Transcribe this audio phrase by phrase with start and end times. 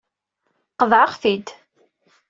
[0.79, 1.47] Qeḍɛeɣ-t-id.